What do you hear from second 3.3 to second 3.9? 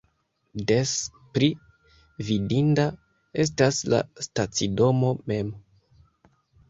estas